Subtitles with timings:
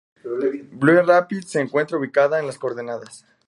[0.71, 3.23] Blue Rapids se encuentra ubicada en las coordenadas.